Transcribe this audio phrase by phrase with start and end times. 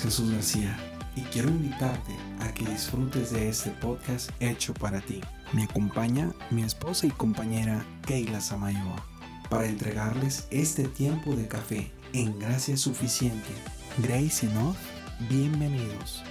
[0.00, 0.76] Jesús García
[1.14, 5.20] y quiero invitarte a que disfrutes de este podcast hecho para ti.
[5.52, 9.04] Me acompaña mi esposa y compañera Keila Samayoa
[9.48, 13.48] para entregarles este tiempo de café en gracia suficiente.
[13.98, 14.76] Grace Enough,
[15.28, 16.22] bienvenidos.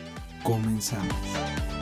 [0.43, 1.74] Comenzamos.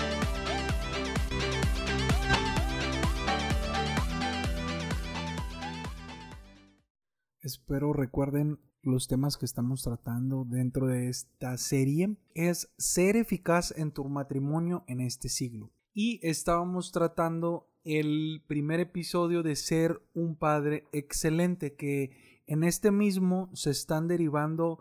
[7.74, 13.92] Espero recuerden los temas que estamos tratando dentro de esta serie es ser eficaz en
[13.92, 15.72] tu matrimonio en este siglo.
[15.92, 23.50] Y estábamos tratando el primer episodio de ser un padre excelente, que en este mismo
[23.56, 24.78] se están derivando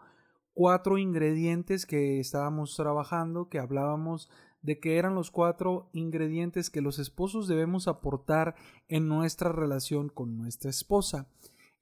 [0.53, 4.29] cuatro ingredientes que estábamos trabajando, que hablábamos
[4.61, 8.55] de que eran los cuatro ingredientes que los esposos debemos aportar
[8.89, 11.27] en nuestra relación con nuestra esposa.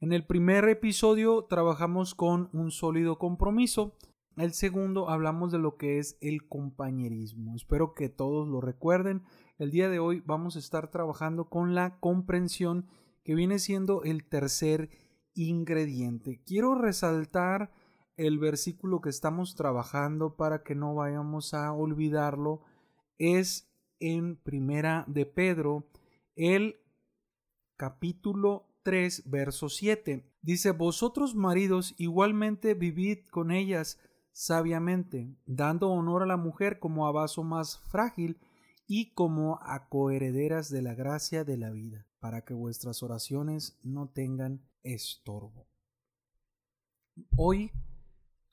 [0.03, 3.99] En el primer episodio trabajamos con un sólido compromiso.
[4.39, 7.55] El segundo hablamos de lo que es el compañerismo.
[7.55, 9.25] Espero que todos lo recuerden.
[9.59, 12.89] El día de hoy vamos a estar trabajando con la comprensión
[13.25, 14.89] que viene siendo el tercer
[15.35, 16.41] ingrediente.
[16.47, 17.71] Quiero resaltar
[18.17, 22.63] el versículo que estamos trabajando para que no vayamos a olvidarlo.
[23.19, 25.91] Es en Primera de Pedro,
[26.37, 26.81] el
[27.77, 30.25] capítulo 3, verso 7.
[30.43, 33.99] Dice, Vosotros maridos igualmente vivid con ellas
[34.33, 38.39] sabiamente, dando honor a la mujer como a vaso más frágil
[38.87, 44.09] y como a coherederas de la gracia de la vida, para que vuestras oraciones no
[44.09, 45.67] tengan estorbo.
[47.37, 47.71] Hoy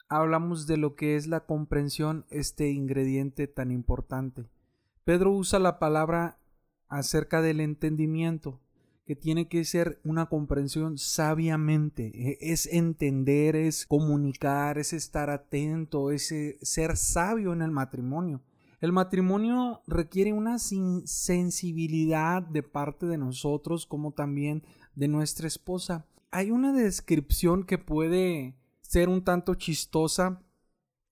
[0.10, 4.46] hablamos de lo que es la comprensión, este ingrediente tan importante.
[5.04, 6.38] Pedro usa la palabra
[6.90, 8.60] acerca del entendimiento
[9.08, 16.12] que tiene que ser una comprensión sabiamente, e, es entender, es comunicar, es estar atento,
[16.12, 18.44] es eh, ser sabio en el matrimonio.
[18.82, 24.62] El matrimonio requiere una sensibilidad de parte de nosotros como también
[24.94, 26.06] de nuestra esposa.
[26.30, 30.44] Hay una descripción que puede ser un tanto chistosa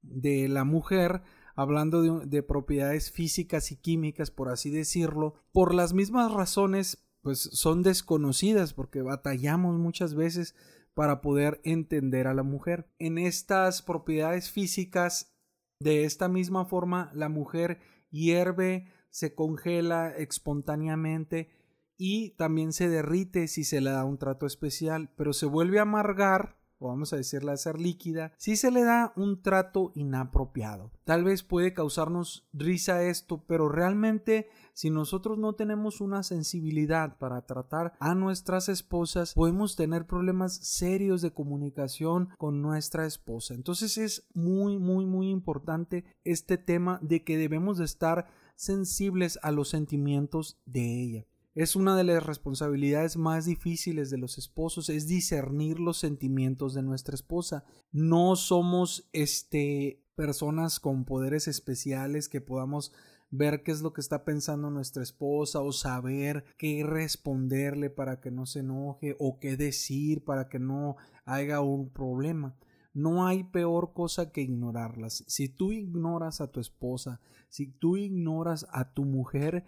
[0.01, 1.23] de la mujer
[1.55, 7.39] hablando de, de, propiedades físicas y químicas, por así decirlo, por las mismas razones pues
[7.39, 10.53] son desconocidas porque batallamos muchas veces
[10.93, 12.87] para poder entender a la mujer.
[12.99, 15.35] En estas propiedades físicas,
[15.79, 17.79] de esta misma forma, la mujer
[18.11, 21.49] hierve, se congela espontáneamente
[21.97, 25.81] y también se derrite si se le da un trato especial, pero se vuelve a
[25.81, 30.91] amargar o vamos a decirle a ser líquida, si se le da un trato inapropiado.
[31.03, 37.45] Tal vez puede causarnos risa esto, pero realmente si nosotros no tenemos una sensibilidad para
[37.45, 43.53] tratar a nuestras esposas, podemos tener problemas serios de comunicación con nuestra esposa.
[43.53, 49.51] Entonces es muy, muy, muy importante este tema de que debemos de estar sensibles a
[49.51, 51.25] los sentimientos de ella.
[51.55, 56.83] Es una de las responsabilidades más difíciles de los esposos, es discernir los sentimientos de
[56.83, 57.63] nuestra esposa.
[57.93, 62.91] No somos este personas con poderes especiales que podamos
[63.31, 68.31] ver qué es lo que está pensando nuestra esposa o saber qué responderle para que
[68.31, 72.57] no se enoje o qué decir para que no haya un problema.
[72.93, 75.23] No hay peor cosa que ignorarlas.
[75.27, 79.65] Si tú ignoras a tu esposa, si tú ignoras a tu mujer,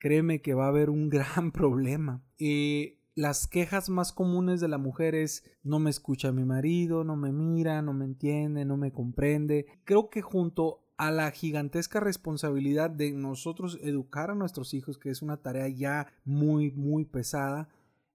[0.00, 2.24] créeme que va a haber un gran problema.
[2.36, 7.16] Y las quejas más comunes de la mujer es no me escucha mi marido, no
[7.16, 9.66] me mira, no me entiende, no me comprende.
[9.84, 15.22] Creo que junto a la gigantesca responsabilidad de nosotros educar a nuestros hijos, que es
[15.22, 17.68] una tarea ya muy, muy pesada,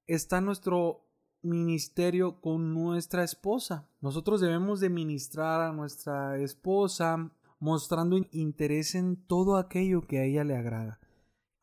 [0.08, 1.08] está nuestro
[1.42, 3.88] ministerio con nuestra esposa.
[4.02, 10.44] Nosotros debemos de ministrar a nuestra esposa mostrando interés en todo aquello que a ella
[10.44, 11.00] le agrada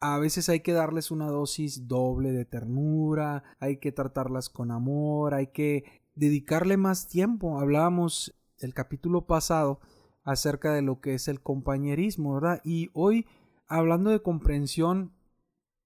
[0.05, 5.33] a veces hay que darles una dosis doble de ternura, hay que tratarlas con amor,
[5.33, 5.85] hay que
[6.17, 7.61] dedicarle más tiempo.
[7.61, 9.79] Hablábamos el capítulo pasado
[10.25, 12.61] acerca de lo que es el compañerismo, ¿verdad?
[12.65, 13.27] Y hoy,
[13.69, 15.13] hablando de comprensión,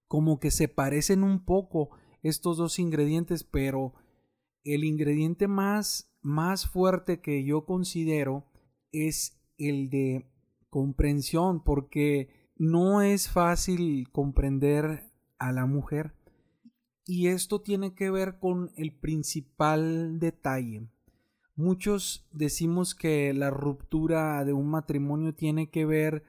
[0.07, 1.91] como que se parecen un poco
[2.23, 3.93] estos dos ingredientes, pero
[4.63, 8.47] el ingrediente más, más fuerte que yo considero
[8.91, 10.27] es el de
[10.71, 16.13] comprensión, porque no es fácil comprender a la mujer
[17.05, 20.87] y esto tiene que ver con el principal detalle.
[21.55, 26.23] Muchos decimos que la ruptura de un matrimonio tiene que ver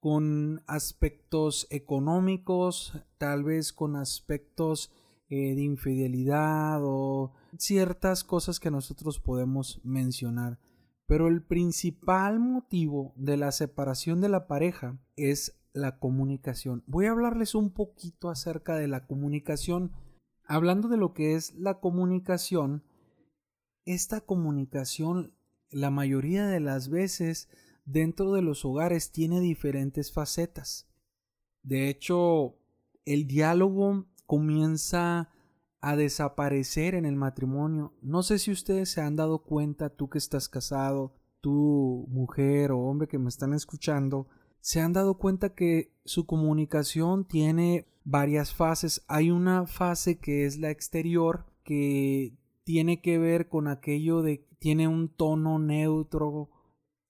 [0.00, 4.92] con aspectos económicos, tal vez con aspectos
[5.28, 10.58] eh, de infidelidad o ciertas cosas que nosotros podemos mencionar.
[11.06, 16.82] Pero el principal motivo de la separación de la pareja es la comunicación.
[16.86, 19.92] Voy a hablarles un poquito acerca de la comunicación.
[20.46, 22.84] Hablando de lo que es la comunicación,
[23.84, 25.34] esta comunicación
[25.74, 27.48] la mayoría de las veces
[27.84, 30.88] dentro de los hogares tiene diferentes facetas.
[31.62, 32.56] De hecho,
[33.04, 35.30] el diálogo comienza
[35.84, 37.92] a desaparecer en el matrimonio.
[38.00, 42.78] No sé si ustedes se han dado cuenta, tú que estás casado, tú mujer o
[42.80, 44.26] hombre que me están escuchando,
[44.60, 49.04] se han dado cuenta que su comunicación tiene varias fases.
[49.08, 52.34] Hay una fase que es la exterior, que
[52.64, 56.48] tiene que ver con aquello de tiene un tono neutro,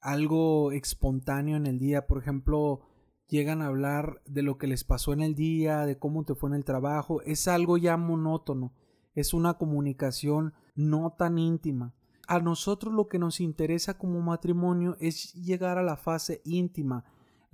[0.01, 2.09] algo espontáneo en el día.
[2.09, 2.81] Por ejemplo,
[3.29, 6.51] llegan a hablar de lo que les pasó en el día, de cómo te fue
[6.51, 7.23] en el trabajo.
[7.23, 8.73] Es algo ya monótono.
[9.15, 11.95] Es una comunicación no tan íntima.
[12.27, 17.05] A nosotros lo que nos interesa como matrimonio es llegar a la fase íntima,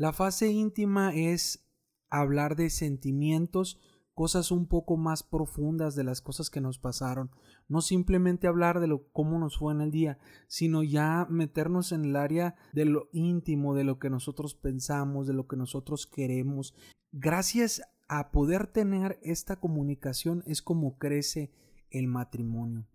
[0.00, 1.68] la fase íntima es
[2.08, 3.78] hablar de sentimientos,
[4.20, 7.30] cosas un poco más profundas de las cosas que nos pasaron,
[7.68, 12.04] no simplemente hablar de lo cómo nos fue en el día, sino ya meternos en
[12.04, 16.74] el área de lo íntimo, de lo que nosotros pensamos, de lo que nosotros queremos.
[17.12, 21.50] Gracias a poder tener esta comunicación es como crece
[21.88, 22.86] el matrimonio.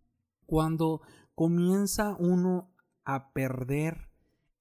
[0.46, 1.02] Cuando
[1.34, 2.70] comienza uno
[3.04, 4.12] a perder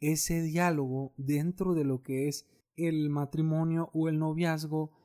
[0.01, 5.04] ese diálogo dentro de lo que es el matrimonio o el noviazgo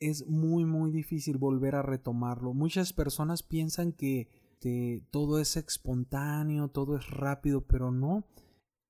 [0.00, 2.54] es muy muy difícil volver a retomarlo.
[2.54, 4.28] Muchas personas piensan que,
[5.12, 8.26] todo es espontáneo, todo es rápido, pero no.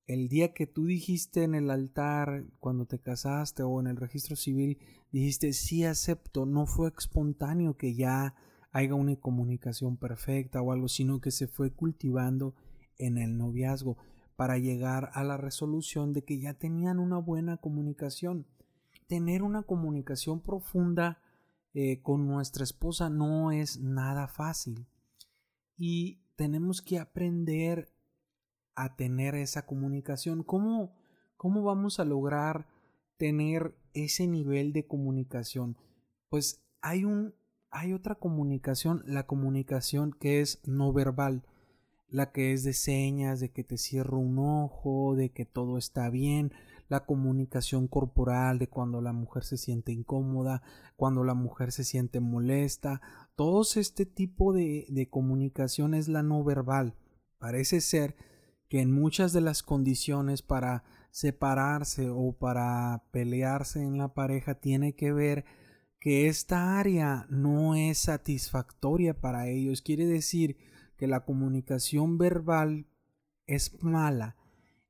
[0.07, 4.35] El día que tú dijiste en el altar, cuando te casaste o en el registro
[4.35, 4.79] civil,
[5.11, 8.33] dijiste sí acepto, no fue espontáneo que ya
[8.71, 12.55] haya una comunicación perfecta o algo, sino que se fue cultivando
[12.97, 13.97] en el noviazgo
[14.35, 18.47] para llegar a la resolución de que ya tenían una buena comunicación.
[19.07, 21.21] Tener una comunicación profunda
[21.73, 24.87] eh, con nuestra esposa no es nada fácil
[25.77, 27.93] y tenemos que aprender
[28.75, 30.43] a tener esa comunicación.
[30.43, 30.95] ¿Cómo,
[31.35, 32.67] cómo vamos a lograr
[33.17, 35.77] tener ese nivel de comunicación?
[36.29, 37.33] Pues hay un
[37.69, 41.43] hay otra comunicación, la comunicación que es no verbal
[42.09, 46.09] la que es de señas, de que te cierro un ojo, de que todo está
[46.09, 46.53] bien,
[46.89, 50.61] la comunicación corporal, de cuando la mujer se siente incómoda,
[50.95, 53.01] cuando la mujer se siente molesta,
[53.35, 56.95] todo este tipo de, de comunicación es la no verbal.
[57.39, 58.15] Parece ser
[58.69, 64.95] que en muchas de las condiciones para separarse o para pelearse en la pareja tiene
[64.95, 65.45] que ver
[65.99, 69.81] que esta área no es satisfactoria para ellos.
[69.81, 70.57] Quiere decir
[70.97, 72.87] que la comunicación verbal
[73.45, 74.35] es mala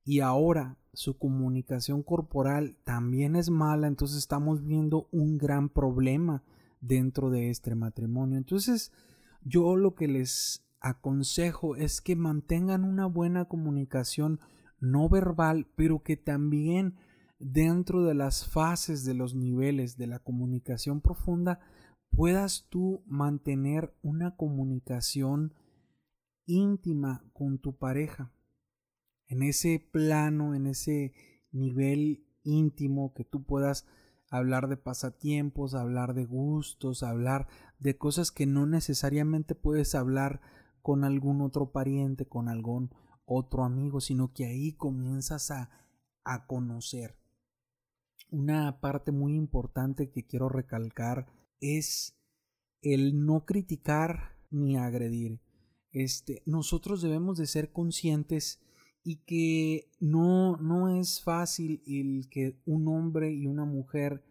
[0.03, 6.41] y ahora su comunicación corporal también es mala, entonces estamos viendo un gran problema
[6.81, 8.35] dentro de este matrimonio.
[8.35, 8.91] Entonces,
[9.44, 14.39] yo lo que les aconsejo es que mantengan una buena comunicación
[14.79, 16.95] no verbal, pero que también
[17.37, 21.59] dentro de las fases de los niveles de la comunicación profunda
[22.09, 25.54] puedas tú mantener una comunicación
[26.47, 28.31] íntima con tu pareja,
[29.28, 31.14] en ese plano, en ese
[31.52, 33.86] nivel íntimo que tú puedas
[34.30, 37.48] hablar de pasatiempos, hablar de gustos, hablar
[37.80, 40.42] de cosas que no necesariamente puedes hablar
[40.81, 42.92] con algún otro pariente, con algún
[43.26, 45.69] otro amigo, sino que ahí comienzas a,
[46.24, 47.18] a conocer.
[48.30, 51.28] Una parte muy importante que quiero recalcar
[51.60, 52.18] es
[52.81, 55.42] el no criticar ni agredir
[55.92, 58.60] este, nosotros debemos de ser conscientes
[59.07, 64.21] y que no, no es fácil el que un hombre y una mujer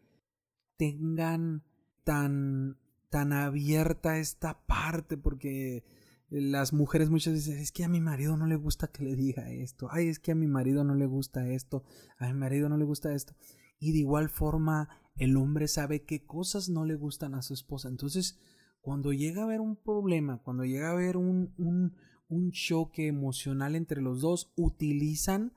[0.76, 1.64] tengan
[2.04, 2.76] tan,
[3.08, 5.82] tan abierta esta parte porque
[6.28, 9.50] las mujeres muchas veces es que a mi marido no le gusta que le diga
[9.50, 11.82] esto, ay es que a mi marido no le gusta esto,
[12.18, 13.34] a mi marido no le gusta esto
[13.78, 17.88] y de igual forma el hombre sabe qué cosas no le gustan a su esposa.
[17.88, 18.38] Entonces
[18.82, 21.96] cuando llega a haber un problema, cuando llega a haber un,
[22.50, 25.52] choque emocional entre los dos, utilizan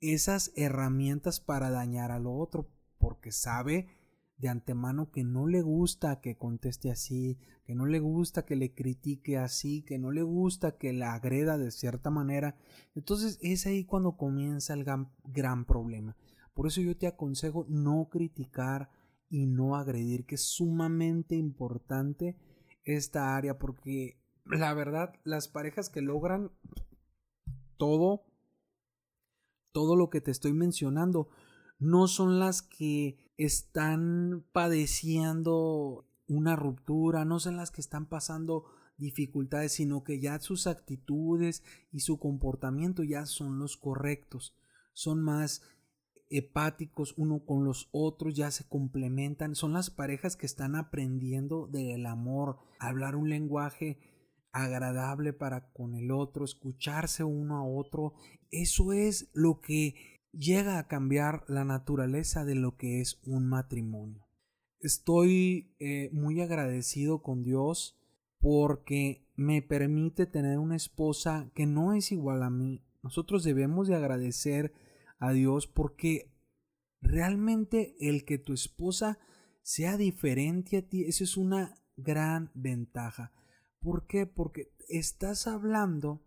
[0.00, 3.88] esas herramientas para dañar al otro, porque sabe
[4.36, 8.74] de antemano que no le gusta que conteste así, que no le gusta que le
[8.74, 12.56] critique así, que no le gusta que la agreda de cierta manera.
[12.96, 16.16] Entonces es ahí cuando comienza el gran, gran problema.
[16.54, 18.90] Por eso yo te aconsejo no criticar
[19.28, 22.36] y no agredir, que es sumamente importante
[22.84, 26.50] esta área porque la verdad las parejas que logran
[27.76, 28.24] todo
[29.72, 31.28] todo lo que te estoy mencionando
[31.78, 38.66] no son las que están padeciendo una ruptura, no son las que están pasando
[38.98, 44.54] dificultades, sino que ya sus actitudes y su comportamiento ya son los correctos,
[44.92, 45.62] son más
[46.30, 52.06] hepáticos uno con los otros, ya se complementan, son las parejas que están aprendiendo del
[52.06, 53.98] amor, hablar un lenguaje
[54.52, 58.14] agradable para con el otro, escucharse uno a otro,
[58.50, 64.26] eso es lo que llega a cambiar la naturaleza de lo que es un matrimonio.
[64.80, 67.98] Estoy eh, muy agradecido con Dios
[68.40, 72.84] porque me permite tener una esposa que no es igual a mí.
[73.02, 74.72] Nosotros debemos de agradecer
[75.18, 76.32] a Dios porque
[77.00, 79.18] realmente el que tu esposa
[79.62, 83.32] sea diferente a ti, eso es una gran ventaja.
[83.82, 84.26] ¿Por qué?
[84.26, 86.22] Porque estás hablando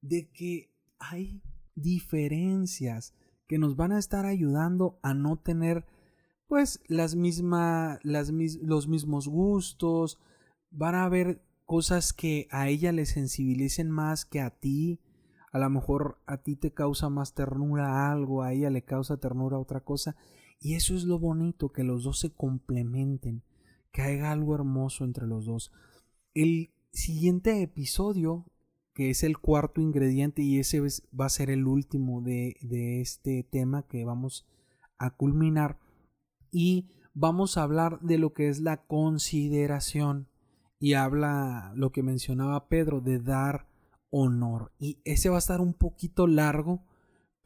[0.00, 1.42] de que hay
[1.74, 3.14] diferencias
[3.46, 5.86] que nos van a estar ayudando a no tener
[6.48, 10.18] pues las mismas las, los mismos gustos.
[10.70, 15.00] Van a haber cosas que a ella le sensibilicen más que a ti.
[15.52, 19.58] A lo mejor a ti te causa más ternura algo a ella le causa ternura
[19.58, 20.16] otra cosa.
[20.60, 23.44] Y eso es lo bonito que los dos se complementen
[23.92, 25.72] que haya algo hermoso entre los dos.
[26.34, 28.46] El siguiente episodio
[28.94, 33.44] que es el cuarto ingrediente y ese va a ser el último de, de este
[33.44, 34.46] tema que vamos
[34.98, 35.78] a culminar
[36.50, 40.28] y vamos a hablar de lo que es la consideración
[40.80, 43.68] y habla lo que mencionaba Pedro de dar
[44.10, 46.84] honor y ese va a estar un poquito largo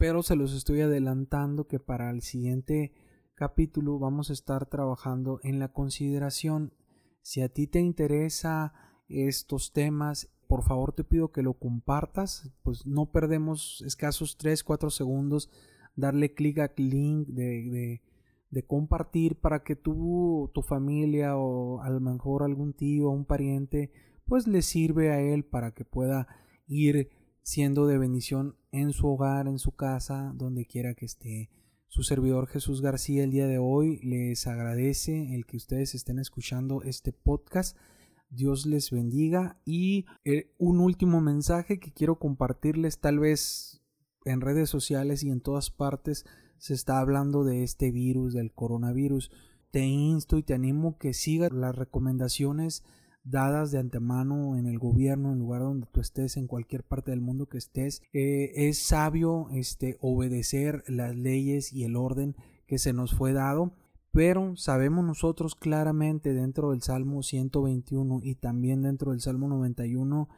[0.02, 2.92] pero se los estoy adelantando que para el siguiente
[3.34, 6.74] capítulo vamos a estar trabajando en la consideración.
[7.22, 8.72] Si a ti te interesa
[9.12, 14.90] estos temas por favor te pido que lo compartas, pues no perdemos escasos 3, 4
[14.90, 15.48] segundos,
[15.96, 18.02] darle clic al link de,
[18.50, 23.24] de, compartir para que tú, tu familia o a lo mejor algún tío o un
[23.24, 23.92] pariente,
[24.26, 26.28] pues le sirve a él para que pueda
[26.66, 27.08] ir
[27.40, 31.48] siendo de bendición en su hogar, en su casa, donde quiera que esté.
[31.88, 36.82] Su servidor Jesús García el día de hoy les agradece el que ustedes estén escuchando
[36.82, 37.74] este podcast.
[38.32, 43.82] Dios les bendiga y eh, un último mensaje que quiero compartirles tal vez
[44.24, 46.24] en redes sociales y en todas partes
[46.56, 49.30] se está hablando de este virus, del coronavirus.
[49.70, 52.84] Te insto y te animo que sigas las recomendaciones
[53.22, 57.10] dadas de antemano en el gobierno, en el lugar donde tú estés, en cualquier parte
[57.10, 58.00] del mundo que estés.
[58.14, 62.34] Eh, es sabio este, obedecer las leyes y el orden
[62.66, 63.74] que se nos fue dado
[64.12, 70.28] pero sabemos nosotros claramente dentro del Salmo 121 y también dentro del Salmo 91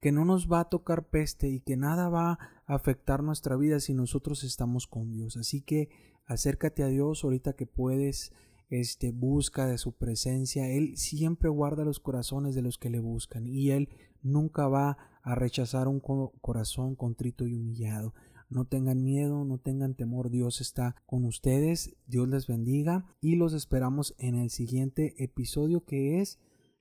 [0.00, 3.80] que no nos va a tocar peste y que nada va a afectar nuestra vida
[3.80, 5.38] si nosotros estamos con Dios.
[5.38, 5.88] Así que
[6.26, 8.34] acércate a Dios ahorita que puedes,
[8.68, 10.68] este busca de su presencia.
[10.68, 13.88] Él siempre guarda los corazones de los que le buscan y él
[14.22, 18.12] nunca va a rechazar un corazón contrito y humillado.
[18.48, 23.54] No tengan miedo, no tengan temor, Dios está con ustedes, Dios les bendiga y los
[23.54, 26.38] esperamos en el siguiente episodio que es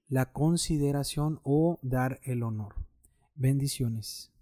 [0.08, 2.76] la consideración o dar el honor.
[3.36, 4.33] Bendiciones.